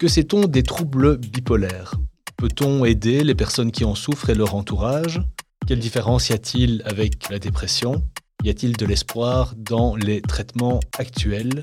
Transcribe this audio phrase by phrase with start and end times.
[0.00, 1.92] Que sait-on des troubles bipolaires?
[2.38, 5.20] Peut-on aider les personnes qui en souffrent et leur entourage?
[5.66, 8.02] Quelle différence y a-t-il avec la dépression?
[8.42, 11.60] Y a-t-il de l'espoir dans les traitements actuels?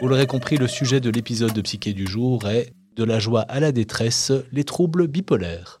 [0.00, 3.42] Vous l'aurez compris, le sujet de l'épisode de Psyché du jour est De la joie
[3.42, 5.80] à la détresse, les troubles bipolaires.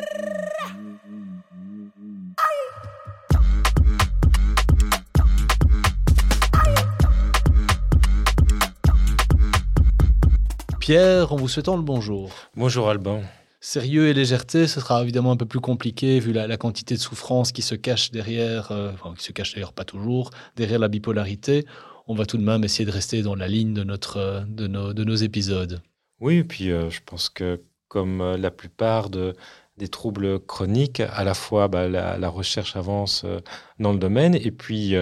[10.81, 12.31] Pierre, en vous souhaitant le bonjour.
[12.55, 13.21] Bonjour Alban.
[13.59, 17.51] Sérieux et légèreté, ce sera évidemment un peu plus compliqué vu la, quantité de souffrance
[17.51, 21.67] qui se cache derrière, euh, enfin, qui se cache d'ailleurs pas toujours, derrière la bipolarité.
[22.07, 24.65] On va tout de même essayer de rester dans la ligne de, notre, euh, de,
[24.65, 25.83] nos, de nos épisodes.
[26.19, 29.35] Oui, et puis euh, je pense que comme la plupart de,
[29.77, 33.23] des troubles chroniques, à la fois bah, la, la, recherche avance
[33.77, 34.95] dans le domaine, et puis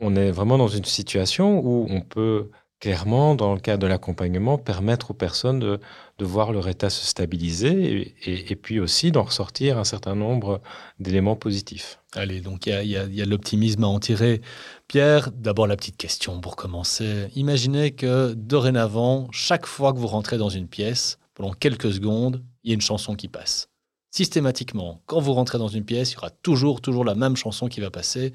[0.00, 2.50] on est vraiment dans une situation où on peut
[2.82, 5.78] clairement, dans le cadre de l'accompagnement, permettre aux personnes de,
[6.18, 10.60] de, voir leur état se stabiliser et, et, puis aussi d'en ressortir un certain nombre
[10.98, 12.00] d'éléments positifs.
[12.12, 14.40] Allez, donc il y, a, l'optimisme à en tirer.
[14.88, 17.28] Pierre, d'abord la petite question pour commencer.
[17.36, 22.70] Imaginez que dorénavant, chaque fois que vous rentrez dans une pièce, pendant quelques secondes, il
[22.70, 23.68] y a une chanson qui passe.
[24.10, 27.68] Systématiquement, quand vous rentrez dans une pièce, il y aura toujours, toujours la même chanson
[27.68, 28.32] qui va passer.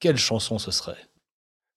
[0.00, 0.96] Quelle chanson ce serait?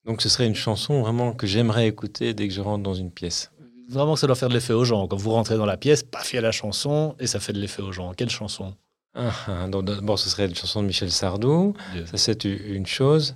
[0.08, 3.12] Donc ce serait une chanson vraiment que j'aimerais écouter dès que je rentre dans une
[3.12, 3.52] pièce.
[3.90, 5.08] Vraiment, ça doit faire de l'effet aux gens.
[5.08, 7.54] Quand vous rentrez dans la pièce, paf, il y a la chanson et ça fait
[7.54, 8.14] de l'effet aux gens.
[8.14, 8.74] Quelle chanson?
[9.16, 11.74] Ah, ah D'abord, ce serait une chanson de Michel Sardou.
[12.06, 13.36] Ça, c'est une chose.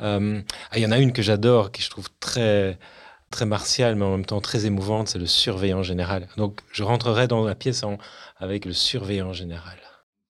[0.00, 2.78] Euh, ah, il y en a une que j'adore, qui je trouve très
[3.30, 6.28] très martiale, mais en même temps très émouvante, c'est le surveillant général.
[6.38, 7.98] Donc, je rentrerai dans la pièce en,
[8.38, 9.76] avec le surveillant général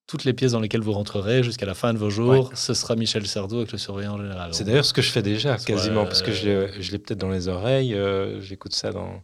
[0.08, 2.96] toutes les pièces dans lesquelles vous rentrerez jusqu'à la fin de vos jours, ce sera
[2.96, 4.54] Michel Sardou avec le surveillant général.
[4.54, 7.46] C'est d'ailleurs ce que je fais déjà, quasiment, parce que je l'ai peut-être dans les
[7.46, 9.22] oreilles, euh, j'écoute ça dans,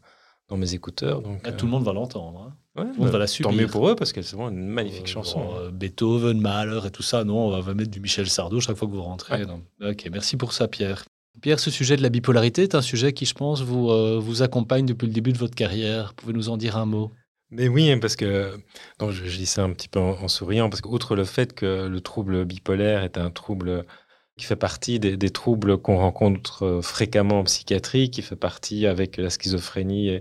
[0.48, 1.22] dans mes écouteurs.
[1.22, 2.52] Donc, ah, Tout le monde va l'entendre.
[2.76, 2.82] Hein.
[2.82, 3.50] tout le monde va la subir.
[3.50, 5.54] Tant mieux pour eux, parce que c'est vraiment une magnifique euh, chanson.
[5.56, 8.86] Euh, Beethoven, Mahler et tout ça, non, on va mettre du Michel Sardou chaque fois
[8.86, 9.42] que vous rentrez.
[9.82, 11.06] Ok, merci pour ça, Pierre.
[11.40, 14.84] Pierre, ce sujet de la bipolarité est un sujet qui, je pense, vous, vous accompagne
[14.84, 16.12] depuis le début de votre carrière.
[16.12, 17.10] Pouvez-vous nous en dire un mot?
[17.54, 18.58] Mais oui, hein, parce que
[19.00, 22.44] je, dis ça un petit peu en, souriant, parce qu'outre le fait que le trouble
[22.44, 23.84] bipolaire est un trouble
[24.36, 29.16] qui fait partie des, troubles qu'on rencontre euh, fréquemment en psychiatrie, qui fait partie avec
[29.16, 30.20] la schizophrénie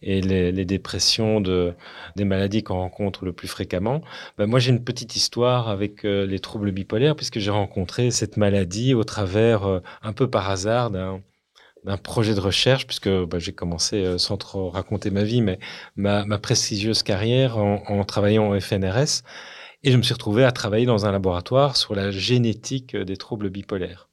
[0.00, 1.74] et, les, dépressions de,
[2.16, 4.00] des maladies qu'on rencontre le plus fréquemment.
[4.38, 8.36] Ben moi, j'ai une petite histoire avec euh, les troubles bipolaires, puisque j'ai rencontré cette
[8.38, 11.20] maladie au travers, euh, un peu par hasard, d'un
[11.84, 15.58] d'un projet de recherche, puisque bah, j'ai commencé, euh, sans trop raconter ma vie, mais
[15.96, 19.22] ma, prestigieuse carrière en, travaillant au FNRS.
[19.82, 23.50] Et je me suis retrouvé à travailler dans un laboratoire sur la génétique des troubles
[23.50, 24.08] bipolaires.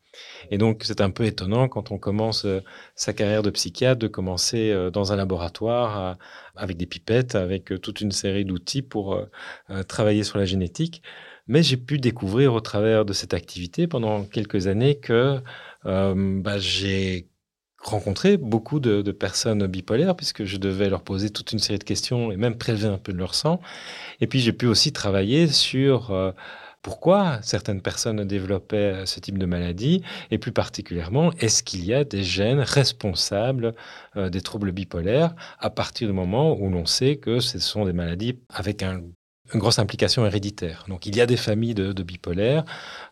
[0.50, 2.62] Et donc, c'est un peu étonnant quand on commence euh,
[2.96, 6.18] sa carrière de psychiatre de commencer euh, dans un laboratoire
[6.56, 9.26] avec des pipettes, avec toute une série d'outils pour
[9.88, 11.02] travailler sur la génétique.
[11.48, 15.40] Mais j'ai pu découvrir au travers de cette activité pendant quelques années que
[15.86, 17.29] bah, j'ai
[17.82, 22.32] rencontré beaucoup de, personnes bipolaires puisque je devais leur poser toute une série de questions
[22.32, 23.60] et même prélever un peu de leur sang.
[24.22, 26.32] Et puis j'ai pu aussi travailler sur euh,
[26.82, 32.04] pourquoi certaines personnes développaient ce type de maladie et plus particulièrement est-ce qu'il y a
[32.04, 33.76] des gènes responsables
[34.16, 37.94] euh, des troubles bipolaires à partir du moment où l'on sait que ce sont des
[37.94, 39.02] maladies avec un
[39.54, 40.86] une grosse implication héréditaire.
[40.88, 42.66] Donc il y a des familles de, bipolaires,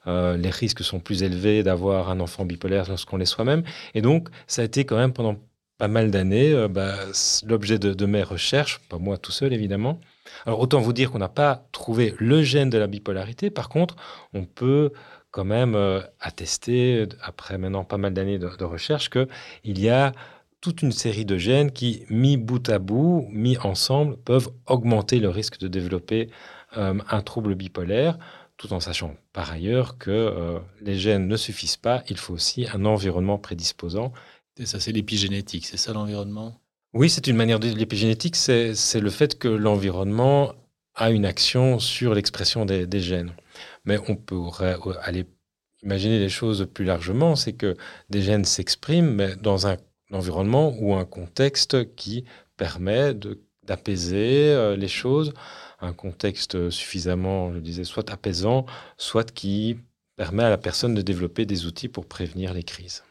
[0.07, 4.29] euh, les risques sont plus élevés d'avoir un enfant bipolaire lorsqu'on l'est soi-même, et donc
[4.47, 5.37] ça a été quand même pendant
[5.77, 6.95] pas mal d'années euh, bah,
[7.45, 9.99] l'objet de, mes recherches, pas moi tout seul évidemment.
[10.45, 13.95] Alors autant vous dire qu'on n'a pas trouvé le gène de la bipolarité, par contre
[14.33, 14.91] on peut
[15.31, 20.13] quand même euh, attester, après maintenant pas mal d'années de, de recherche, qu'il y a
[20.61, 25.29] toute une série de gènes qui, mis bout à bout, mis ensemble, peuvent augmenter le
[25.29, 26.29] risque de développer
[26.77, 28.17] euh, un trouble bipolaire,
[28.57, 32.65] tout en sachant par ailleurs que euh, les gènes ne suffisent pas, il faut aussi
[32.73, 34.13] un environnement prédisposant.
[34.57, 36.59] Et ça, c'est l'épigénétique, c'est ça l'environnement?
[36.93, 40.53] Oui, c'est une manière de l'épigénétique, c'est le fait que l'environnement
[40.95, 43.33] a une action sur l'expression des, des, gènes.
[43.85, 45.25] Mais on pourrait aller
[45.83, 47.77] imaginer les choses plus largement, c'est que
[48.09, 49.77] des gènes s'expriment, mais dans un
[50.09, 52.25] l'environnement ou un contexte qui
[52.55, 53.13] permet
[53.63, 55.33] d'apaiser euh, les choses
[55.79, 58.65] un contexte suffisamment, je disais, soit apaisant,
[58.97, 59.77] soit qui
[60.15, 63.03] permet à la personne de développer des outils pour prévenir les crises.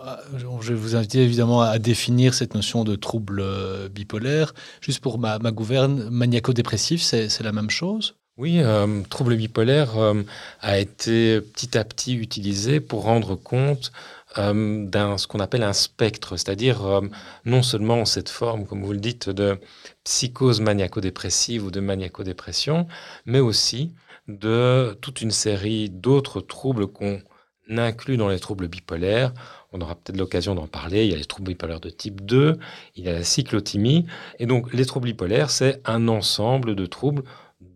[0.00, 4.54] Ah, je vais vous inviter évidemment à définir cette notion de trouble euh, bipolaire.
[4.80, 8.14] Juste pour ma, gouverne, maniaco-dépressif, c'est la même chose?
[8.36, 10.22] Oui, euh, trouble bipolaire euh,
[10.60, 13.90] a été petit à petit utilisé pour rendre compte
[14.38, 17.02] d'un ce qu'on appelle un spectre, c'est-à-dire
[17.44, 19.58] non seulement cette forme, comme vous le dites, de
[20.04, 22.86] psychose maniaco-dépressive ou de maniaco-dépression,
[23.26, 23.94] mais aussi
[24.28, 27.20] de toute une série d'autres troubles qu'on
[27.68, 29.32] inclut dans les troubles bipolaires.
[29.72, 31.04] On aura peut-être l'occasion d'en parler.
[31.04, 32.58] Il y a les troubles bipolaires de type 2,
[32.96, 34.06] il y a la cyclothymie.
[34.38, 37.24] Et donc, les troubles bipolaires, c'est un ensemble de troubles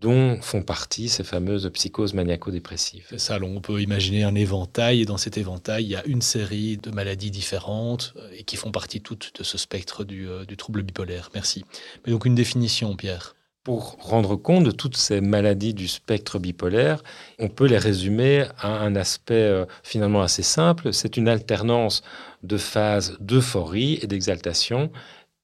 [0.02, 3.06] dont font partie ces fameuses psychoses maniaco-dépressives.
[3.08, 6.20] C'est ça, on peut imaginer un éventail, et dans cet éventail, il y a une
[6.20, 10.44] série de maladies différentes euh, et qui font partie toutes de ce spectre du, euh,
[10.44, 11.30] du trouble bipolaire.
[11.34, 11.64] Merci.
[12.04, 13.34] Mais donc une définition, Pierre
[13.64, 17.00] pour rendre compte de toutes ces maladies du spectre bipolaire,
[17.38, 20.92] on peut les résumer à un aspect euh, finalement assez simple.
[20.92, 22.02] C'est une alternance
[22.42, 24.90] de phases d'euphorie et d'exaltation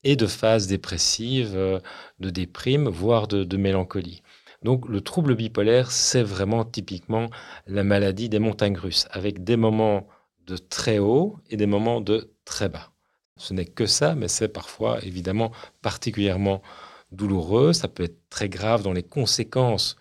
[0.02, 4.22] et de phases dépressives, de déprime, voire de, de mélancolie.
[4.62, 7.30] Donc le trouble bipolaire, c'est vraiment typiquement
[7.66, 10.08] la maladie des montagnes russes, avec des moments
[10.46, 12.92] de très haut et des moments de très bas.
[13.36, 15.52] Ce n'est que ça, mais c'est parfois évidemment
[15.82, 16.62] particulièrement
[17.12, 19.96] douloureux, ça peut être très grave dans les conséquences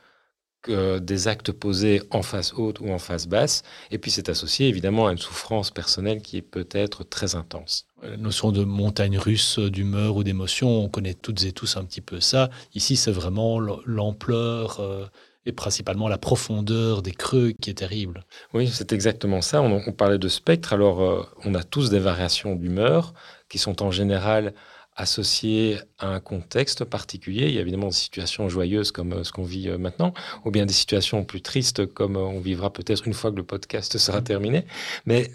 [0.67, 3.63] des actes posés en face haute ou en face basse.
[3.91, 7.87] Et puis c'est associé évidemment à une souffrance personnelle qui est peut-être très intense.
[8.03, 12.01] La notion de montagne russe d'humeur ou d'émotion, on connaît toutes et tous un petit
[12.01, 12.51] peu ça.
[12.75, 15.07] Ici, c'est vraiment l'ampleur euh,
[15.47, 18.23] et principalement la profondeur des creux qui est terrible.
[18.53, 19.63] Oui, c'est exactement ça.
[19.63, 20.73] On, parlait de spectre.
[20.73, 23.13] Alors, euh, on a tous des variations d'humeur
[23.49, 24.53] qui sont en général
[24.97, 27.45] associé à un contexte particulier.
[27.47, 30.13] Il y a évidemment des situations joyeuses comme euh, ce qu'on vit euh, maintenant,
[30.43, 33.43] ou bien des situations plus tristes comme euh, on vivra peut-être une fois que le
[33.43, 34.65] podcast sera terminé.
[35.05, 35.31] Mais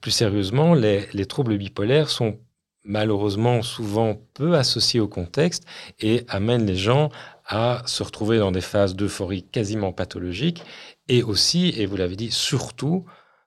[0.00, 2.38] plus sérieusement, les, les, troubles bipolaires sont
[2.84, 5.64] malheureusement souvent peu associés au contexte
[5.98, 7.10] et amènent les gens
[7.44, 10.62] à se retrouver dans des phases d'euphorie quasiment pathologiques
[11.08, 13.04] et aussi, et vous l'avez dit, surtout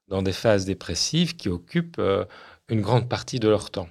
[0.10, 2.02] dans des phases dépressives qui occupent
[2.68, 3.88] une grande partie de leur temps.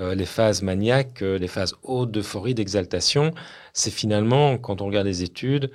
[0.00, 3.32] Euh, les phases maniaques, euh, les phases hautes d'euphorie, d'exaltation,
[3.72, 5.70] c'est finalement, quand on regarde les études,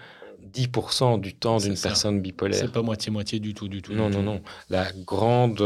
[0.54, 2.60] 10% du temps d'une personne bipolaire.
[2.60, 3.94] C'est pas moitié-moitié du tout, du tout.
[3.94, 4.42] Non, non, non.
[4.70, 5.62] La grande,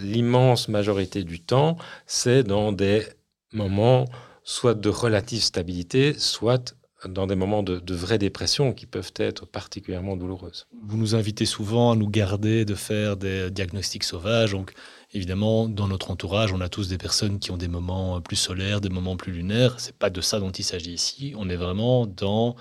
[0.00, 1.76] l'immense majorité du temps,
[2.06, 3.04] c'est dans des
[3.52, 4.06] moments
[4.44, 6.74] soit de relative stabilité, soit
[7.06, 10.66] dans des moments de, de, vraie dépression qui peuvent être particulièrement douloureuses.
[10.82, 14.52] Vous nous invitez souvent à nous garder de faire des diagnostics sauvages.
[14.52, 14.72] Donc,
[15.12, 18.80] Évidemment, dans notre entourage, on a tous des personnes qui ont des moments plus solaires,
[18.80, 19.80] des moments plus lunaires.
[19.80, 21.34] C'est pas de ça dont il s'agit ici.
[21.36, 22.54] On est vraiment dans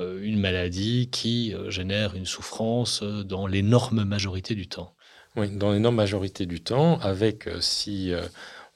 [0.00, 4.94] euh, une maladie qui euh, génère une souffrance euh, dans l'énorme majorité du temps.
[5.36, 8.12] Oui, dans l'énorme majorité du temps, avec si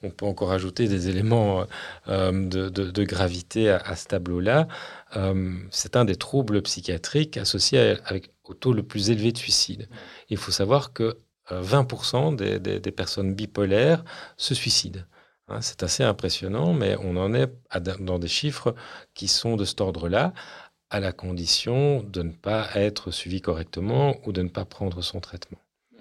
[0.03, 1.65] on peut encore ajouter des éléments
[2.05, 4.67] de, gravité à, ce tableau-là.
[5.71, 9.87] c'est un des troubles psychiatriques associés avec, au taux le plus élevé de suicide.
[10.29, 11.15] Il faut savoir que
[11.51, 14.03] 20% des, personnes bipolaires
[14.37, 15.01] se suicident.
[15.47, 17.51] Hein, c'est assez impressionnant, mais on en est
[17.99, 18.75] dans des chiffres
[19.13, 20.33] qui sont de cet ordre-là,
[20.89, 25.19] à la condition de ne pas être suivi correctement ou de ne pas prendre son
[25.19, 25.59] traitement.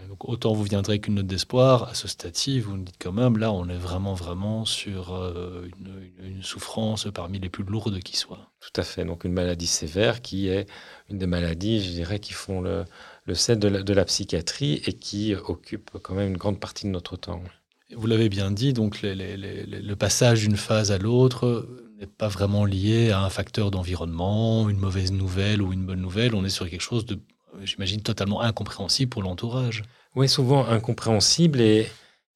[0.08, 3.12] Donc autant vous viendrez avec une note d'espoir, à ce stade-ci, vous me dites quand
[3.12, 7.98] même, là, on est vraiment, vraiment sur euh, une, une, souffrance parmi les plus lourdes
[8.00, 8.50] qui soient.
[8.60, 9.04] Tout à fait.
[9.04, 10.66] Donc une maladie sévère qui est
[11.10, 12.84] une des maladies, je dirais, qui font le,
[13.28, 17.16] le set de la, psychiatrie et qui occupe quand même une grande partie de notre
[17.16, 17.42] temps.
[17.94, 21.68] Vous l'avez bien dit, donc le passage d'une phase à l'autre
[22.00, 26.34] n'est pas vraiment lié à un facteur d'environnement, une mauvaise nouvelle ou une bonne nouvelle.
[26.34, 27.18] On est sur quelque chose de,
[27.64, 29.82] j'imagine, totalement incompréhensible pour l'entourage.
[30.16, 31.86] Oui, souvent incompréhensible et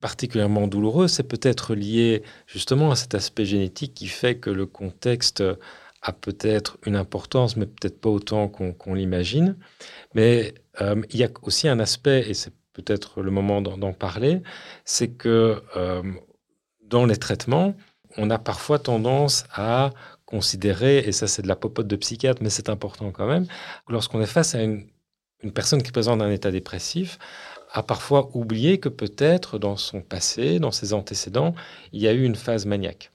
[0.00, 1.08] particulièrement douloureux.
[1.08, 5.42] C'est peut-être lié justement à cet aspect génétique qui fait que le contexte
[6.02, 9.56] a peut-être une importance, mais peut-être pas autant qu'on l'imagine.
[10.14, 14.42] Mais euh, il y a aussi un aspect, et c'est peut-être le moment d'en parler,
[14.84, 16.02] c'est que euh,
[16.82, 17.74] dans les traitements,
[18.16, 19.90] on a parfois tendance à
[20.26, 23.46] considérer, et ça c'est de la popote de psychiatre, mais c'est important quand même,
[23.88, 24.88] lorsqu'on est face à une,
[25.54, 27.18] personne qui présente un état dépressif,
[27.70, 31.54] a parfois oublié que peut-être dans son passé, dans ses antécédents,
[31.92, 33.10] il y a eu une phase maniaque.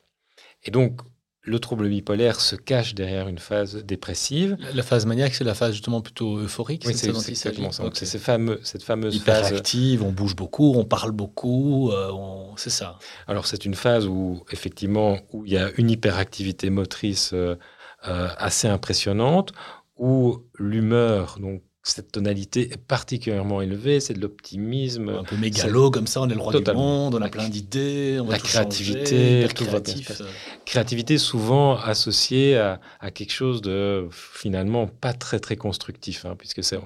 [0.63, 1.01] Et donc,
[1.47, 4.57] le trouble bipolaire se cache derrière une phase dépressive.
[4.73, 6.83] La phase maniaque, c'est la phase justement plutôt euphorique.
[6.85, 7.83] Oui, c'est exactement ça.
[7.93, 10.07] C'est cette fameuse Hyperactive, phase...
[10.07, 12.11] on bouge beaucoup, on parle beaucoup, euh,
[12.57, 12.99] c'est ça.
[13.27, 17.55] Alors c'est une phase où effectivement où il y a une hyperactivité motrice euh,
[18.03, 19.53] assez impressionnante
[19.97, 25.09] où l'humeur, donc cette tonalité est particulièrement élevée, c'est de l'optimisme.
[25.09, 28.19] Un peu mégalo comme ça, on est le roi du monde, on a plein d'idées,
[28.21, 30.21] on la créativité, créatif.
[30.65, 32.79] créativité souvent associée à,
[33.13, 36.77] quelque chose de finalement pas très très constructif, hein, puisque c'est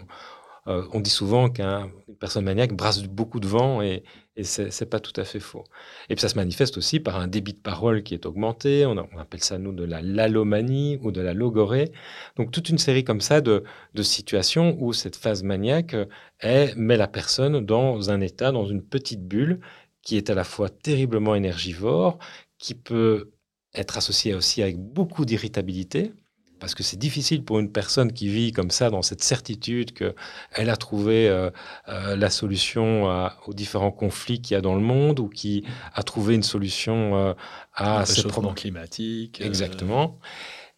[0.67, 4.03] euh, on dit souvent qu'une personne maniaque brasse beaucoup de vent et,
[4.35, 5.63] et c'est pas tout à fait faux.
[6.09, 8.85] Et puis ça se manifeste aussi par un débit de parole qui est augmenté.
[8.85, 11.91] On, appelle ça, nous, de la lalomanie ou de la logorée.
[12.37, 13.63] Donc toute une série comme ça de,
[14.01, 15.95] situations où cette phase maniaque
[16.43, 19.59] met la personne dans un état, dans une petite bulle
[20.01, 22.17] qui est à la fois terriblement énergivore,
[22.57, 23.31] qui peut
[23.73, 26.13] être associée aussi avec beaucoup d'irritabilité,
[26.61, 30.69] parce que c'est difficile pour une personne qui vit comme ça, dans cette certitude qu'elle
[30.69, 31.49] a trouvé euh,
[31.89, 35.65] euh, la solution aux différents conflits qu'il y a dans le monde ou qui
[35.95, 37.33] a trouvé une solution euh,
[37.73, 39.41] à ce problème climatique.
[39.41, 40.19] Exactement.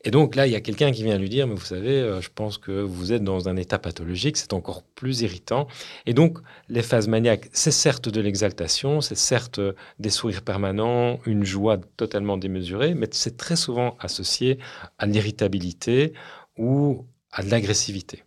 [0.06, 2.20] Et donc là, il y a quelqu'un qui vient lui dire, mais vous savez, euh,
[2.20, 5.68] je pense que vous êtes dans un état pathologique, c'est encore plus irritant.
[6.06, 9.62] Et donc, les phases maniaques, c'est certes de l'exaltation, c'est certes
[10.00, 14.60] des sourires permanents, une joie totalement démesurée, mais c'est très souvent associé
[14.98, 16.14] à l'irritabilité
[16.58, 18.24] ou à l'agressivité.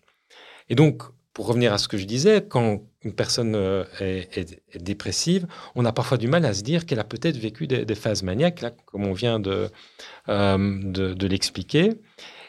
[0.71, 1.03] Et donc,
[1.37, 5.93] pour revenir à ce que je disais, quand une personne euh, est, dépressive, on a
[5.93, 9.05] parfois du mal à se dire qu'elle a peut-être vécu des, phases maniaques, là, comme
[9.05, 9.69] on vient de,
[10.31, 11.91] euh, de, l'expliquer.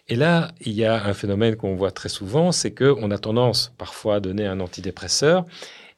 [0.08, 3.74] Et là, il y a un phénomène qu'on voit très souvent, c'est qu'on a tendance
[3.78, 5.44] parfois à donner un antidépresseur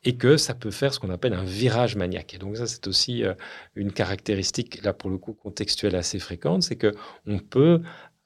[0.04, 2.34] et que ça peut faire ce qu'on appelle un virage maniaque.
[2.34, 3.36] Et donc ça, c'est aussi euh,
[3.76, 6.96] une caractéristique, là pour le coup, contextuelle assez fréquente, c'est que
[7.28, 7.82] on peut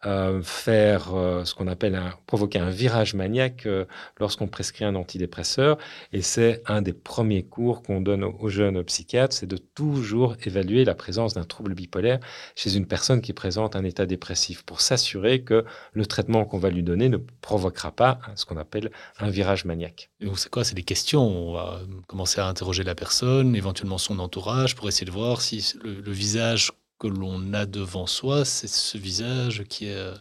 [0.06, 3.86] euh, faire euh, ce qu'on appelle provoquer un virage maniaque euh,
[4.20, 5.78] lorsqu'on prescrit un antidépresseur.
[6.12, 10.84] Et c'est un des premiers cours qu'on donne aux, jeunes psychiatres, c'est de toujours évaluer
[10.84, 12.20] la présence d'un trouble bipolaire
[12.56, 16.70] chez une personne qui présente un état dépressif pour s'assurer que le traitement qu'on va
[16.70, 20.10] lui donner ne provoquera pas ce qu'on appelle un virage maniaque.
[20.22, 20.64] donc c'est quoi?
[20.64, 21.24] C'est des questions.
[21.24, 25.74] On va commencer à interroger la personne, éventuellement son entourage, pour essayer de voir si
[25.84, 26.72] le, le visage
[27.04, 30.14] que l'on a devant soi, c'est ce visage qui est,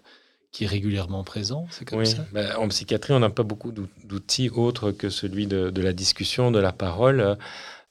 [0.51, 1.67] qui est régulièrement présent.
[1.71, 2.27] C'est comme ça?
[2.33, 6.59] Bah, en psychiatrie, on n'a pas beaucoup d'outils autres que celui de, la discussion, de
[6.59, 7.39] la parole.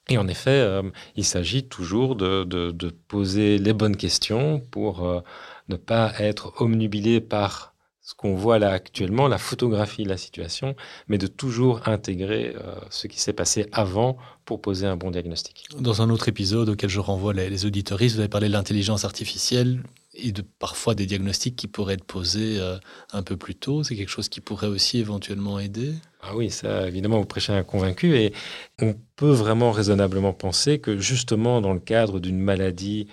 [0.08, 0.82] Et en effet, euh,
[1.16, 5.20] il s'agit toujours de, de, poser les bonnes questions pour euh,
[5.68, 7.71] ne pas être omnubilé par
[8.02, 10.74] ce qu'on voit là actuellement, la photographie de la situation,
[11.06, 15.68] mais de toujours intégrer euh, ce qui s'est passé avant pour poser un bon diagnostic.
[15.78, 19.04] Dans un autre épisode auquel je renvoie les, les auditoristes, vous avez parlé de l'intelligence
[19.04, 19.82] artificielle
[20.14, 22.76] et de parfois des diagnostics qui pourraient être posés euh,
[23.12, 23.82] un peu plus tôt.
[23.84, 25.94] C'est quelque chose qui pourrait aussi éventuellement aider?
[26.22, 28.16] Ah oui, ça, évidemment, vous prêchez un convaincu.
[28.16, 28.32] Et
[28.80, 33.06] on peut vraiment raisonnablement penser que justement, dans le cadre d'une maladie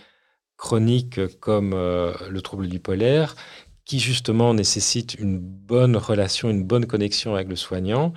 [0.57, 3.35] chronique comme euh, le trouble bipolaire,
[3.89, 8.13] qui justement nécessite une bonne relation, une bonne connexion avec le soignant.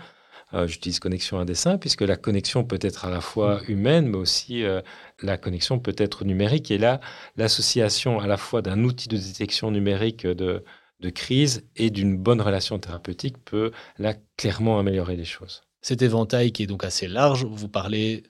[0.53, 4.19] Euh, j'utilise connexion à dessin puisque la connexion peut être à la fois humaine, mais
[4.19, 4.83] aussi euh,
[5.23, 6.71] la connexion peut être numérique.
[6.71, 7.01] Et là,
[7.39, 10.63] l'association à la fois d'un outil de détection numérique de,
[11.01, 15.63] de crise et d'une bonne relation thérapeutique peut là clairement améliorer les choses.
[15.81, 18.25] Cet éventail qui est donc assez large, vous parlez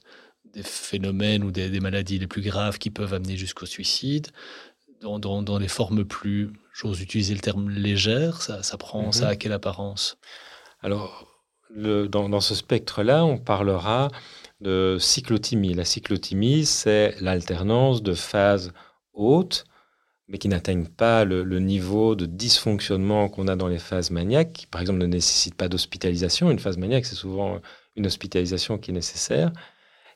[0.55, 4.29] des phénomènes ou des, des maladies les plus graves qui peuvent amener jusqu'au suicide
[5.03, 9.31] dans, les formes plus, j'ose utiliser le terme légère, ça, ça prend ça mhm.
[9.31, 10.17] à quelle apparence?
[10.81, 11.27] Alors,
[11.75, 14.09] le, dans, ce spectre-là, on parlera
[14.61, 15.75] de cyclothymie.
[15.75, 18.73] La cyclothymie, c'est l'alternance de phases
[19.13, 19.65] hautes,
[20.29, 24.67] mais qui n'atteignent pas le, niveau de dysfonctionnement qu'on a dans les phases maniaques, qui
[24.67, 26.51] par exemple ne nécessitent pas d'hospitalisation.
[26.51, 27.61] Une phase maniaque, c'est souvent
[27.97, 29.53] une hospitalisation qui est nécessaire.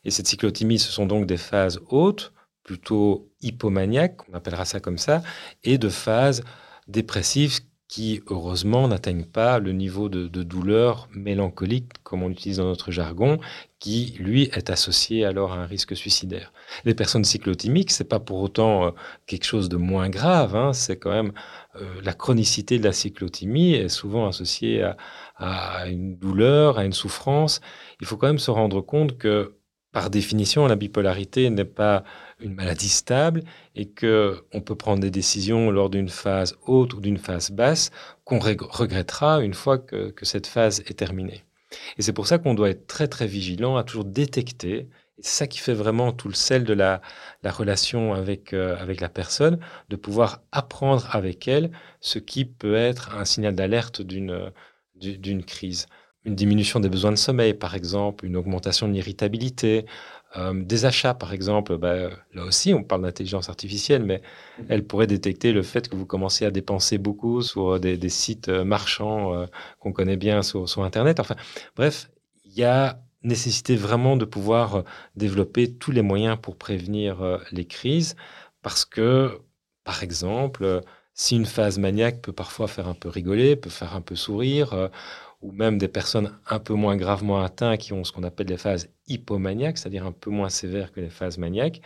[0.04, 2.32] Et cette cyclothymie, ce sont donc des phases hautes
[2.66, 5.22] plutôt hypomaniaque, on appellera ça comme ça,
[5.62, 6.42] et de phases
[6.88, 12.90] dépressives qui, heureusement, n'atteignent pas le niveau de, douleur mélancolique, comme on l'utilise dans notre
[12.90, 13.38] jargon,
[13.78, 16.52] qui, lui, est associé alors à un risque suicidaire.
[16.84, 18.90] Les personnes cyclotimiques, c'est pas pour autant euh,
[19.26, 21.32] quelque chose de moins grave, hein, c'est quand même
[21.76, 24.90] euh, la chronicité de la cyclothymie est souvent associée
[25.36, 27.60] à une douleur, à une souffrance.
[28.00, 29.56] Il faut quand même se rendre compte que,
[29.96, 32.04] par définition, la bipolarité n'est pas
[32.38, 37.00] une maladie stable et que on peut prendre des décisions lors d'une phase haute ou
[37.00, 37.90] d'une phase basse
[38.26, 41.44] qu'on regrettera une fois que, cette phase est terminée.
[41.96, 44.80] Et c'est pour ça qu'on doit être très très vigilant à toujours détecter.
[45.16, 47.00] Et c'est ça qui fait vraiment tout le sel de la,
[47.42, 51.70] relation avec, euh, avec la personne, de pouvoir apprendre avec elle
[52.02, 54.52] ce qui peut être un signal d'alerte d'une
[54.94, 55.86] d'une crise.
[56.26, 59.86] Une diminution des besoins de sommeil, par exemple, une augmentation de l'irritabilité,
[60.36, 64.20] Euh, des achats, par exemple, bah, là aussi, on parle d'intelligence artificielle, mais
[64.58, 64.62] mmh.
[64.68, 68.64] elle pourrait détecter le fait que vous commencez à dépenser beaucoup sur des, sites euh,
[68.64, 69.46] marchands euh,
[69.78, 71.20] qu'on connaît bien sur, sur, Internet.
[71.20, 71.36] Enfin,
[71.76, 72.10] bref,
[72.44, 74.84] il y a nécessité vraiment de pouvoir
[75.16, 78.14] développer tous les moyens pour prévenir les crises,
[78.62, 79.40] parce que,
[79.84, 80.82] par exemple,
[81.14, 84.90] si une phase maniaque peut parfois faire un peu rigoler, peut faire un peu sourire,
[85.42, 88.56] ou même des personnes un peu moins gravement atteintes qui ont ce qu'on appelle les
[88.56, 91.80] phases hypomaniaques, c'est-à-dire un peu moins sévères que les phases maniaques,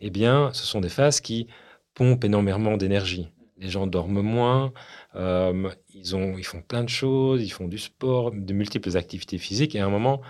[0.00, 1.46] eh bien, ce sont des phases qui
[1.94, 3.28] pompent énormément d'énergie.
[3.58, 4.72] Les gens dorment moins,
[5.14, 9.38] euh, ils, ont, ils font plein de choses, ils font du sport, de multiples activités
[9.38, 10.20] physiques, et à un moment,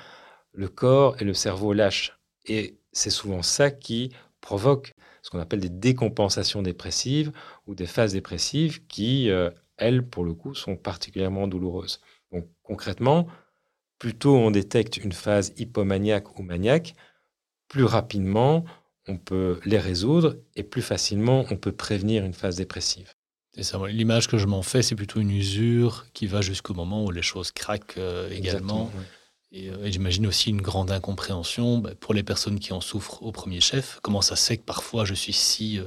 [0.53, 2.19] le corps et le cerveau lâchent.
[2.45, 7.33] Et c'est souvent ça qui provoque ce qu'on appelle des décompensations dépressives
[7.67, 12.01] ou des phases dépressives qui, euh, elles, pour le coup, sont particulièrement douloureuses.
[12.33, 13.27] Donc concrètement,
[13.99, 16.95] plus tôt on détecte une phase hypomaniaque ou maniaque,
[17.69, 18.65] plus rapidement
[19.09, 23.15] on peut les résoudre et plus facilement on peut prévenir une phase dépressive.
[23.89, 27.23] L'image que je m'en fais, c'est plutôt une usure qui va jusqu'au moment où les
[27.23, 28.91] choses craquent euh, également.
[29.55, 33.33] Euh, et, j'imagine aussi une grande incompréhension bah, pour les personnes qui en souffrent au
[33.33, 33.99] premier chef.
[34.03, 35.85] Comment ça se fait que parfois je suis si euh,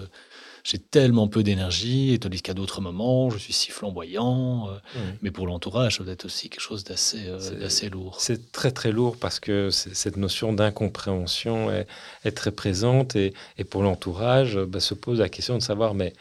[0.64, 4.70] j'ai tellement peu d'énergie, et tandis qu'à d'autres moments, je suis si flamboyant.
[4.70, 4.78] Euh,
[5.22, 8.18] mais pour l'entourage, ça doit être aussi quelque chose d'assez euh, lourd.
[8.20, 11.88] C'est très très lourd parce que cette notion d'incompréhension est,
[12.24, 16.14] est, très présente et, et pour l'entourage, bah, se pose la question de savoir, mais,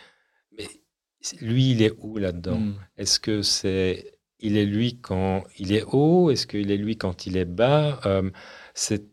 [0.57, 0.69] mais
[1.41, 2.59] lui, il est où là-dedans?
[2.59, 2.75] Hmm.
[2.97, 6.31] Est-ce que c'est il est lui quand il est haut?
[6.31, 8.01] Est-ce qu'il est lui quand il est bas?
[8.07, 8.31] Euh,
[8.75, 9.05] C'est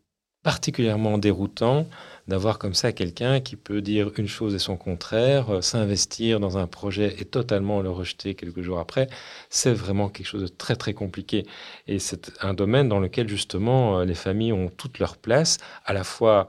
[0.44, 1.88] particulièrement déroutant
[2.28, 6.58] d'avoir comme ça quelqu'un qui peut dire une chose et son contraire, euh, s'investir dans
[6.58, 9.08] un projet et totalement le rejeter quelques jours après,
[9.50, 11.46] c'est vraiment quelque chose de très très compliqué.
[11.88, 15.94] Et c'est un domaine dans lequel justement euh, les familles ont toute leur place, à
[15.94, 16.48] la fois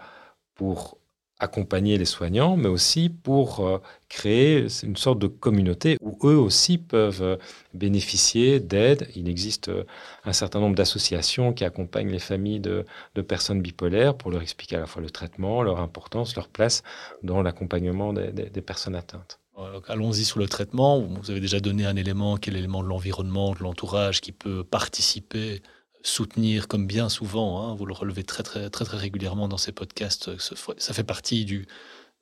[0.54, 0.95] pour
[1.38, 3.78] accompagner les soignants, mais aussi pour euh,
[4.08, 7.36] créer une sorte de communauté où eux aussi peuvent euh,
[7.74, 9.08] bénéficier d'aide.
[9.14, 9.84] Il existe euh,
[10.24, 12.84] un certain nombre d'associations qui accompagnent les familles de,
[13.28, 16.82] personnes bipolaires pour leur expliquer à la fois le traitement, leur importance, leur place
[17.22, 19.40] dans l'accompagnement des, des, personnes atteintes.
[19.88, 21.00] Allons-y sur le traitement.
[21.00, 24.64] Vous avez déjà donné un élément qui est l'élément de l'environnement, de l'entourage qui peut
[24.64, 25.62] participer
[26.06, 29.72] soutenir, comme bien souvent, hein, vous le relevez très, très, très, très régulièrement dans ces
[29.72, 31.66] podcasts, ça fait partie du,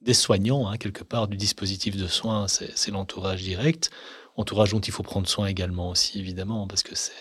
[0.00, 3.90] des soignants, hein, quelque part, du dispositif de soins, c'est l'entourage direct.
[4.36, 7.12] Entourage dont il faut prendre soin également aussi, évidemment, parce que c'est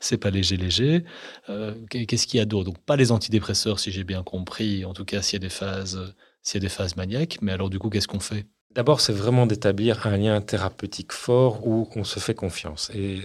[0.00, 1.04] c'est pas léger léger.
[1.48, 2.64] Euh, qu'est-ce qu'il y a d'autre?
[2.66, 4.84] Donc pas les antidépresseurs, si j'ai bien compris.
[4.84, 7.38] En tout cas, s'il y a des phases, s'il y a des phases maniaques.
[7.42, 8.46] Mais alors du coup, qu'est-ce qu'on fait?
[8.74, 12.90] D'abord, c'est vraiment d'établir un lien thérapeutique fort où on se fait confiance.
[12.94, 13.20] Et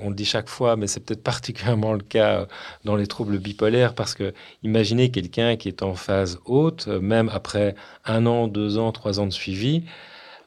[0.00, 2.46] on le dit chaque fois, mais c'est peut-être particulièrement le cas
[2.84, 7.74] dans les troubles bipolaires parce que imaginez quelqu'un qui est en phase haute, même après
[8.04, 9.84] un an, deux ans, trois ans de suivi,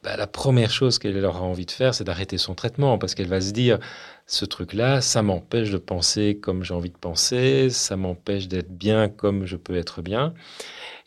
[0.08, 3.28] bah, la première chose qu'elle aura envie de faire, c'est d'arrêter son traitement parce qu'elle
[3.28, 3.78] va se dire
[4.26, 9.10] ce truc-là, ça m'empêche de penser comme j'ai envie de penser, ça m'empêche d'être bien
[9.10, 10.34] comme je peux être bien.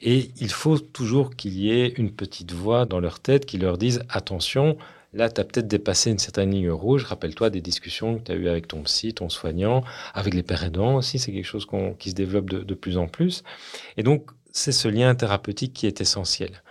[0.03, 3.79] Et il faut toujours qu'il y ait une petite voix dans leur tête qui leur
[3.79, 4.77] dise attention,
[5.15, 7.05] là, tu as peut-être dépassé une certaine ligne rouge.
[7.05, 9.83] Rappelle-toi des discussions que tu as eues avec ton psy, ton soignant,
[10.13, 11.19] avec les pères aidants aussi.
[11.19, 11.67] C'est quelque chose
[11.99, 13.45] qui se développe de, plus en plus.
[13.97, 16.63] Et donc, c'est ce lien thérapeutique qui est essentiel.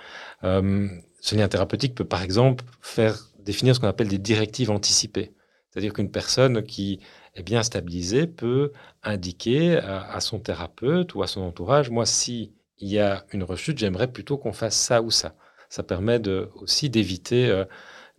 [0.44, 0.88] Euh,
[1.22, 5.34] ce lien thérapeutique peut, par exemple, faire définir ce qu'on appelle des directives anticipées.
[5.70, 7.00] C'est-à-dire qu'une personne qui
[7.36, 8.72] est bien stabilisée peut
[9.04, 13.78] indiquer à, son thérapeute ou à son entourage, moi, si il y a une rechute,
[13.78, 15.36] j'aimerais plutôt qu'on fasse ça ou ça.
[15.70, 16.20] Ça permet
[16.56, 17.66] aussi d'éviter euh,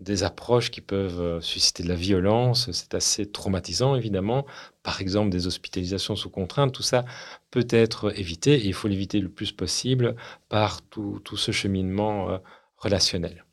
[0.00, 2.70] des approches qui peuvent euh, susciter de la violence.
[2.72, 4.46] C'est assez traumatisant, évidemment.
[4.82, 7.04] Par exemple, des hospitalisations sous contrainte, tout ça
[7.50, 10.16] peut être évité et il faut l'éviter le plus possible
[10.48, 12.38] par tout, tout ce cheminement euh,
[12.80, 13.44] relationnel.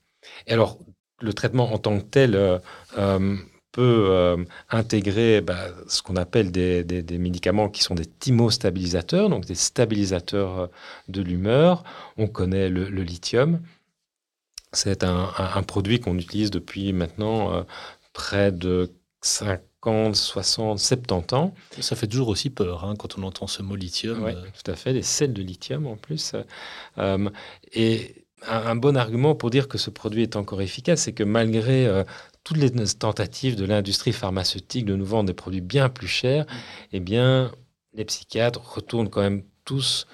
[0.48, 0.80] Et alors,
[1.22, 2.62] le traitement en tant que tel
[3.78, 9.54] peut euh, intégrer bah, ce qu'on appelle des, médicaments qui sont des thymostabilisateurs, donc des
[9.54, 10.68] stabilisateurs euh,
[11.10, 11.84] de l'humeur.
[12.18, 13.62] On connaît le, lithium.
[14.74, 17.64] C'est un, produit qu'on utilise depuis maintenant euh,
[18.14, 21.54] près de 50, 60, 70 ans.
[21.80, 24.24] Ça fait toujours aussi peur hein, quand on entend ce mot lithium.
[24.24, 26.34] Oui, tout à fait, des sels de lithium en plus.
[27.74, 32.04] et un, bon argument pour dire que ce produit est encore efficace, c'est que malgré
[32.44, 36.46] toutes les tentatives de l'industrie pharmaceutique de nous vendre des produits bien plus chers,
[36.92, 37.52] eh bien,
[37.94, 40.08] les psychiatres retournent quand même tous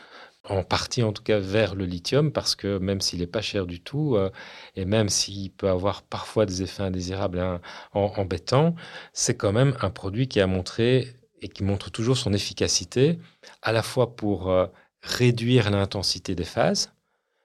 [0.50, 3.66] en partie en tout cas vers le lithium parce que même s'il n'est pas cher
[3.66, 4.30] du tout euh,
[4.76, 7.62] et même s'il peut avoir parfois des effets indésirables hein,
[7.94, 8.76] embêtants,
[9.14, 13.20] c'est quand même un produit qui a montré et qui montre toujours son efficacité
[13.62, 14.68] à la fois pour euh,
[15.02, 16.94] réduire l'intensité des phases,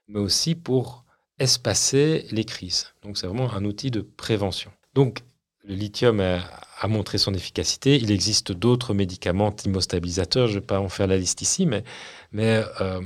[0.09, 1.05] mais aussi pour
[1.39, 2.95] espacer les crises.
[3.03, 4.71] Donc c'est vraiment un outil de prévention.
[4.95, 5.21] Donc
[5.65, 7.97] le lithium a, montré son efficacité.
[7.97, 11.85] Il existe d'autres médicaments thymostabilisateurs, je ne vais pas en faire la liste ici, mais,
[12.33, 13.01] mais euh,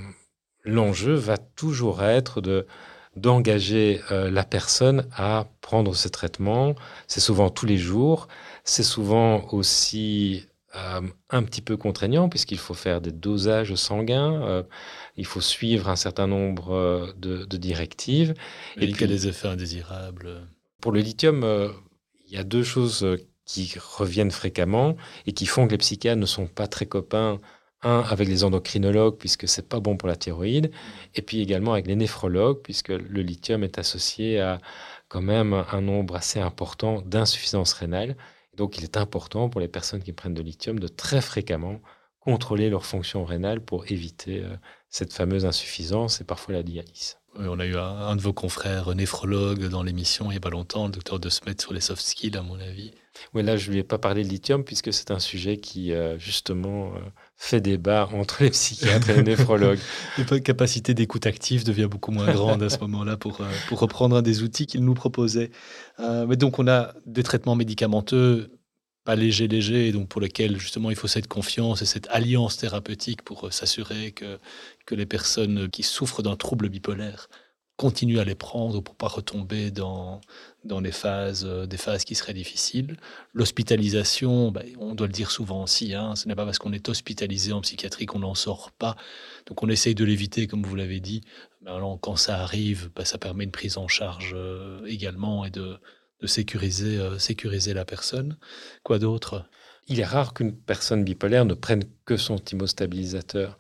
[0.64, 2.66] l'enjeu va toujours être de
[3.14, 6.74] d'engager euh, la personne à prendre ce traitement.
[7.08, 8.26] C'est souvent tous les jours.
[8.64, 14.64] C'est souvent aussi euh, un petit peu contraignant puisqu'il faut faire des dosages sanguins,
[15.16, 18.34] il faut suivre un certain nombre de, directives.
[18.76, 20.46] Et, puis, il y a des effets indésirables.
[20.80, 21.44] Pour le lithium,
[22.32, 26.18] il y a deux choses euh, qui reviennent fréquemment et qui font que les psychiatres
[26.18, 27.40] ne sont pas très copains.
[27.84, 30.70] Un, avec les endocrinologues, puisque c'est pas bon pour la thyroïde,
[31.16, 34.60] et puis également avec les néphrologues, puisque le lithium est associé à
[35.08, 38.16] quand même un nombre assez important d'insuffisances rénales.
[38.56, 41.80] Donc, il est important pour les personnes qui prennent de lithium de très fréquemment
[42.20, 44.56] contrôler leur fonction rénale pour éviter euh,
[44.88, 47.16] cette fameuse insuffisance et parfois la dialyse.
[47.34, 50.86] On a eu un, de vos confrères néphrologue dans l'émission il n'y a pas longtemps,
[50.86, 52.92] le docteur De Smet sur les soft skills, à mon avis.
[53.32, 55.92] Oui, là, je ne lui ai pas parlé de lithium puisque c'est un sujet qui,
[55.92, 57.00] euh, justement, euh,
[57.44, 59.80] fait débat entre les psychiatres et les néphrologues.
[60.30, 64.22] La capacité d'écoute active devient beaucoup moins grande à ce moment-là pour, euh, reprendre un
[64.22, 65.50] des outils qu'il nous proposait.
[65.98, 68.50] mais donc, on a des traitements médicamenteux
[69.04, 73.22] pas léger, léger, donc pour lequel justement il faut cette confiance et cette alliance thérapeutique
[73.22, 77.28] pour euh, s'assurer que les personnes qui souffrent d'un trouble bipolaire
[77.82, 80.20] continuent à les prendre pour pas retomber dans,
[80.62, 82.96] dans les phases, euh, des phases qui seraient difficiles.
[83.34, 86.88] L'hospitalisation, ben, on doit le dire souvent aussi, hein, ce n'est pas parce qu'on est
[86.88, 88.94] hospitalisé en psychiatrie qu'on n'en sort pas.
[89.46, 91.22] Donc on essaye de l'éviter, comme vous l'avez dit.
[91.60, 95.50] Ben, alors, quand ça arrive, ben, ça permet une prise en charge euh, également et
[95.50, 95.76] de,
[96.20, 98.38] de sécuriser, euh, sécuriser la personne.
[98.84, 99.44] Quoi d'autre?
[99.88, 103.58] Il est rare qu'une personne bipolaire ne prenne que son thymostabilisateur.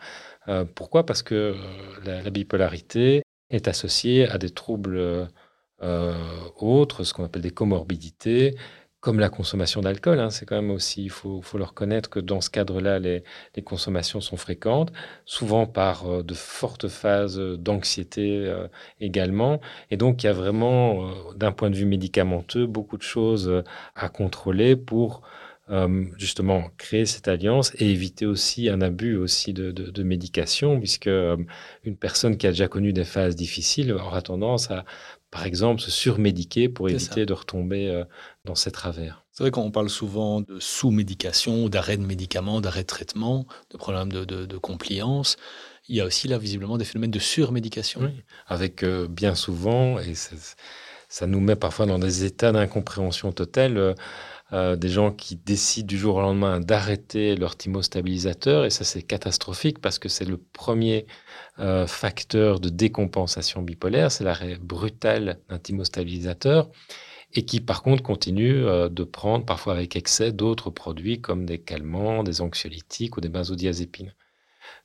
[0.74, 1.06] Pourquoi?
[1.06, 1.56] Parce que
[2.04, 3.21] la, bipolarité
[3.52, 5.28] est associée à des troubles
[6.56, 8.54] autres, ce qu'on appelle des comorbidités,
[9.02, 10.20] comme la consommation d'alcool.
[10.20, 13.24] Hein, c'est quand même aussi, il faut, faut, le reconnaître que dans ce cadre-là, les,
[13.64, 14.92] consommations sont fréquentes,
[15.26, 18.68] souvent par euh, de fortes phases d'anxiété euh,
[19.00, 19.60] également.
[19.90, 23.64] Et donc, il y a vraiment, euh, d'un point de vue médicamenteux, beaucoup de choses
[23.96, 25.22] à contrôler pour
[26.18, 31.08] justement créer cette alliance et éviter aussi un abus aussi de, de, de médication, puisque
[31.08, 34.84] une personne qui a déjà connu des phases difficiles aura tendance à
[35.32, 38.04] par exemple, se surmédiquer pour éviter de retomber euh,
[38.44, 39.24] dans ces travers.
[39.32, 44.12] C'est vrai qu'on parle souvent de sous-médication, d'arrêt de médicaments, d'arrêt de traitement, de problèmes
[44.12, 45.38] de, compliance.
[45.88, 48.02] Il y a aussi là visiblement des phénomènes de surmédication.
[48.02, 50.12] Oui, avec euh, bien souvent, et
[51.08, 53.78] ça nous met parfois dans des états d'incompréhension totale.
[53.78, 53.94] Euh,
[54.52, 59.80] des gens qui décident du jour au lendemain d'arrêter leur thymostabilisateur, et ça c'est catastrophique
[59.80, 61.06] parce que c'est le premier
[61.58, 66.70] euh, facteur de décompensation bipolaire, c'est l'arrêt brutal d'un thymostabilisateur,
[67.32, 71.58] et qui par contre continue euh, de prendre parfois avec excès d'autres produits comme des
[71.58, 74.14] calmants, des anxiolytiques ou des benzodiazépines.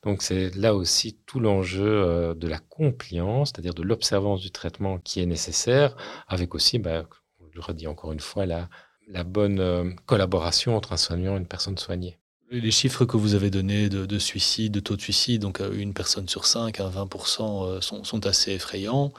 [0.02, 5.20] Donc c'est là aussi tout l'enjeu de la compliance, c'est-à-dire de l'observance du traitement qui
[5.20, 5.94] est nécessaire,
[6.26, 7.04] avec aussi, bah,
[7.50, 8.68] je le redis encore une fois, la
[9.08, 12.18] la bonne euh, collaboration entre un soignant et une personne soignée.
[12.50, 15.92] Les chiffres que vous avez donnés de, suicide, de taux de suicide, donc euh, une
[15.92, 19.12] personne sur cinq à 20% euh, sont, assez effrayants.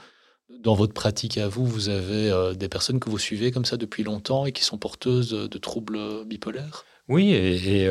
[0.62, 4.02] Dans votre pratique à vous, vous avez des personnes que vous suivez comme ça depuis
[4.02, 6.84] longtemps et qui sont porteuses de troubles bipolaires?
[7.06, 7.86] Oui, et,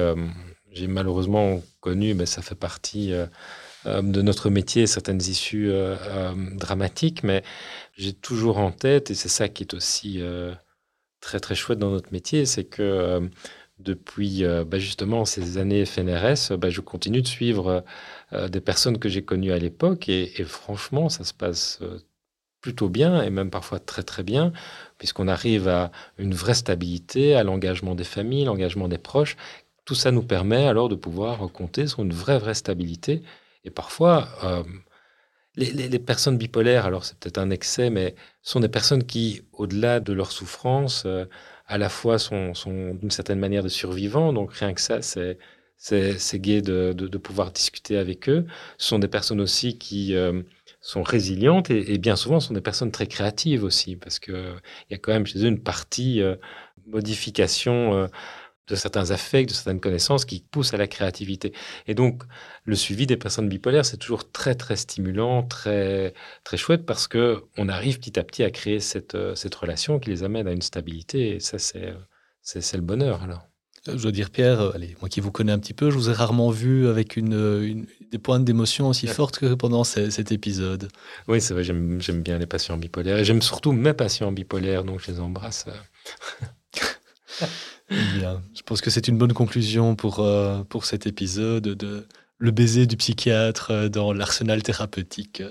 [0.74, 3.14] j'ai malheureusement connu, mais ça fait partie
[3.86, 5.72] de notre métier, certaines issues
[6.52, 7.44] dramatiques, mais
[7.96, 10.22] j'ai toujours en tête, et c'est ça qui est aussi
[11.20, 13.22] très très chouette dans notre métier, c'est que euh,
[13.80, 17.84] depuis euh, bah, justement ces années FNRS, bah, je continue de suivre
[18.34, 21.80] euh, des personnes que j'ai connues à l'époque et, franchement, ça se passe
[22.62, 24.52] plutôt bien et même parfois très très bien,
[24.98, 29.38] puisqu'on arrive à une vraie stabilité, à l'engagement des familles, l'engagement des proches.
[29.86, 33.24] Tout ça nous permet alors de pouvoir compter sur une vraie vraie stabilité.
[33.64, 34.28] Et parfois,
[35.60, 40.14] les, personnes bipolaires, alors c'est peut-être un excès, mais sont des personnes qui, au-delà de
[40.14, 41.26] leur souffrance, euh,
[41.68, 42.54] à la fois sont,
[42.94, 44.34] d'une certaine manière des survivants.
[44.34, 45.38] Donc rien que ça, c'est
[45.78, 48.46] c'est gai de, pouvoir discuter avec eux.
[48.78, 50.42] Ce sont des personnes aussi qui euh,
[50.82, 54.34] sont résilientes et, bien souvent sont des personnes très créatives aussi, parce qu'il
[54.90, 56.36] il y a quand même chez eux une partie euh,
[56.88, 58.10] modification
[58.70, 61.54] de certains affects, de certaines connaissances qui poussent à la créativité.
[61.88, 62.24] Et donc,
[62.66, 67.44] le suivi des personnes bipolaires, c'est toujours très, très stimulant, très, très chouette parce que
[67.58, 70.52] on arrive petit à petit à créer cette, euh, cette relation qui les amène à
[70.52, 71.36] une stabilité.
[71.36, 71.94] Et ça, c'est,
[72.42, 73.46] c'est, le bonheur, alors.
[73.88, 76.10] Je dois dire, Pierre, euh, allez, moi qui vous connais un petit peu, je vous
[76.10, 80.90] ai rarement vu avec une, des pointes d'émotion aussi fortes que pendant cet épisode.
[81.28, 83.24] Oui, c'est vrai, j'aime bien les patients bipolaires.
[83.24, 85.66] J'aime surtout mes patients bipolaires, donc je les embrasse.
[87.90, 92.06] Je pense que c'est une bonne conclusion pour, euh, pour cet épisode de
[92.38, 95.44] le baiser du psychiatre euh, dans l'arsenal thérapeutique.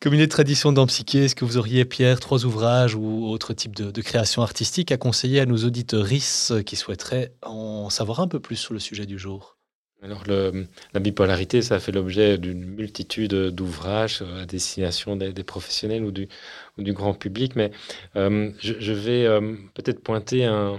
[0.00, 3.26] Comme il est de tradition dans Psyché, est-ce que vous auriez, Pierre, trois ouvrages ou
[3.26, 8.28] autre type de, création artistique à conseiller à nos auditeurs qui souhaiteraient en savoir un
[8.28, 9.56] peu plus sur le sujet du jour?
[10.02, 16.92] Alors, la bipolarité, ça fait l'objet d'une multitude d'ouvrages à destination des, professionnels ou du,
[16.92, 17.70] grand public, mais
[18.14, 20.78] euh, je, vais euh, peut-être pointer un,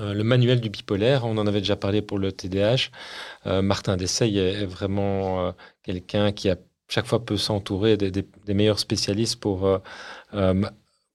[0.00, 2.90] euh, le manuel du bipolaire, on en avait déjà parlé pour le TDAH.
[3.62, 6.56] Martin Dessay est, vraiment quelqu'un qui a
[6.88, 9.78] chaque fois peut s'entourer des, meilleurs spécialistes pour euh,
[10.34, 10.64] euh,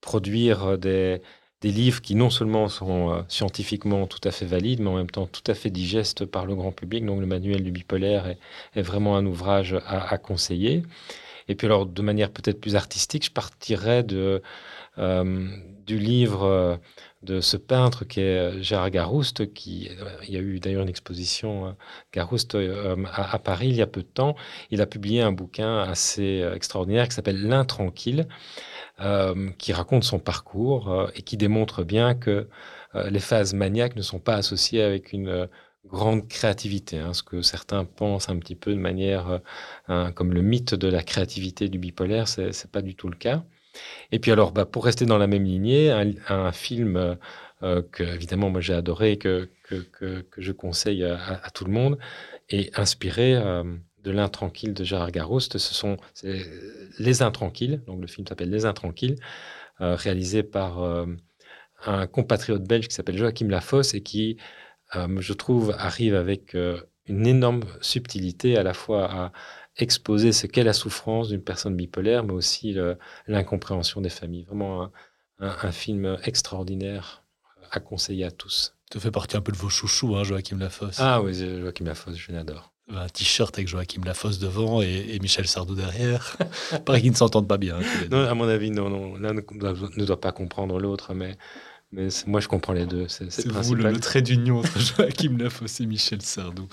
[0.01, 1.21] produire des,
[1.63, 5.27] livres qui non seulement sont euh, scientifiquement tout à fait valides, mais en même temps
[5.27, 7.05] tout à fait digestes par le grand public.
[7.05, 8.35] Donc le manuel du bipolaire
[8.75, 10.83] est, vraiment un ouvrage à, conseiller.
[11.47, 14.41] Et puis alors de manière peut-être plus artistique, je partirais de,
[14.97, 16.79] du livre
[17.23, 19.89] de ce peintre qui est euh, Gérard Garouste, qui
[20.27, 21.71] il y a eu d'ailleurs une exposition euh,
[22.13, 24.35] Garouste euh, à, Paris il y a peu de temps.
[24.71, 28.27] Il a publié un bouquin assez extraordinaire qui s'appelle L'intranquille,
[29.57, 32.47] qui raconte son parcours et qui démontre bien que
[32.93, 35.49] les phases maniaques ne sont pas associées avec une
[35.85, 39.41] grande créativité, hein, ce que certains pensent un petit peu de manière
[40.15, 43.43] comme le mythe de la créativité du bipolaire, c'est pas du tout le cas.
[44.11, 47.15] Et puis alors, bah, pour rester dans la même lignée, un, film euh,
[47.63, 49.75] euh, que évidemment moi j'ai adoré et que, que,
[50.21, 51.97] que, je conseille à, tout le monde,
[52.49, 53.63] est inspiré euh,
[54.03, 55.57] de l'intranquille de Gérard Garouste.
[55.57, 55.97] Ce sont
[56.99, 59.15] Les Intranquilles, donc le film s'appelle Les Intranquilles,
[59.79, 61.05] réalisé par
[61.85, 64.37] un compatriote belge qui s'appelle Joachim Lafosse et qui,
[64.93, 66.55] je trouve, arrive avec
[67.07, 69.31] une énorme subtilité à la fois à
[69.77, 72.75] exposer ce qu'est la souffrance d'une personne bipolaire, mais aussi
[73.27, 74.43] l'incompréhension des familles.
[74.43, 74.91] Vraiment
[75.39, 77.23] un, film extraordinaire
[77.71, 78.75] à conseiller à tous.
[78.91, 80.97] Ça fait partie un peu de vos chouchous, hein, Joachim Lafosse.
[80.99, 82.71] Ah oui, Joachim Lafosse, je l'adore.
[82.89, 86.37] Un t-shirt avec Joachim Lafosse devant et, Michel Sardou derrière.
[86.85, 87.79] Pareil qu'ils ne s'entendent pas bien.
[88.11, 89.15] non, à mon avis, non, non.
[89.17, 91.37] L'un ne doit pas comprendre l'autre, mais
[91.93, 93.05] mais moi, je comprends les deux.
[93.07, 96.67] C'est vous le, trait d'union entre Joachim Lafosse et Michel Sardou.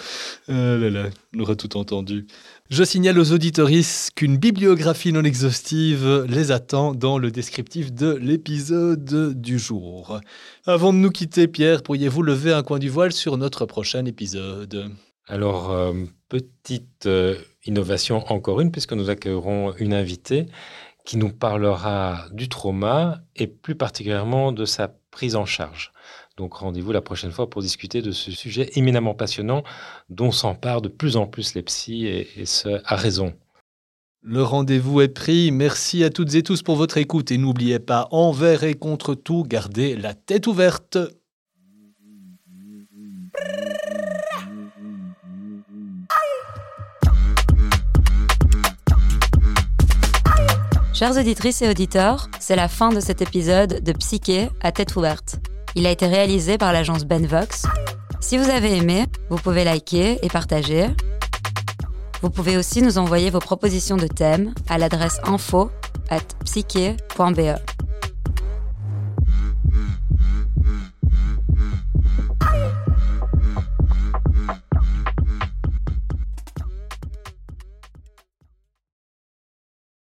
[0.48, 2.26] Ah là là, on aura tout entendu.
[2.70, 9.38] Je signale aux auditoristes qu'une bibliographie non exhaustive les attend dans le descriptif de l'épisode
[9.38, 10.20] du jour.
[10.64, 14.90] Avant de nous quitter, Pierre, pourriez-vous lever un coin du voile sur notre prochain épisode?
[15.26, 15.92] Alors, euh,
[16.28, 20.46] petite euh, innovation, encore une, puisque nous accueillerons une invitée
[21.04, 25.92] qui nous parlera du trauma et plus particulièrement de sa prise en charge.
[26.36, 29.62] Donc rendez-vous la prochaine fois pour discuter de ce sujet éminemment passionnant
[30.08, 33.34] dont s'emparent de plus en plus les psys et, et ce à raison.
[34.22, 35.50] Le rendez-vous est pris.
[35.50, 39.44] Merci à toutes et tous pour votre écoute et n'oubliez pas, envers et contre tout,
[39.46, 40.98] gardez la tête ouverte.
[51.00, 55.36] Chers auditrices et auditeurs, c'est la fin de cet épisode de Psyché à tête ouverte.
[55.74, 57.64] Il a été réalisé par l'agence Benvox.
[58.20, 60.88] Si vous avez aimé, vous pouvez liker et partager.
[62.20, 65.70] Vous pouvez aussi nous envoyer vos propositions de thèmes à l'adresse info
[66.10, 67.56] at psyché.be.